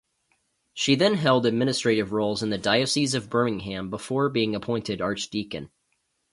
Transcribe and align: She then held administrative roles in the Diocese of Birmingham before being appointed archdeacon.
She 0.73 0.95
then 0.95 1.13
held 1.13 1.45
administrative 1.45 2.11
roles 2.11 2.41
in 2.41 2.49
the 2.49 2.57
Diocese 2.57 3.13
of 3.13 3.29
Birmingham 3.29 3.91
before 3.91 4.29
being 4.29 4.55
appointed 4.55 4.99
archdeacon. 4.99 5.69